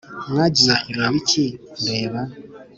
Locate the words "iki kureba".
1.21-2.21